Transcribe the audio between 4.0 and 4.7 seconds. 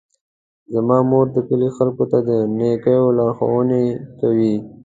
کوي.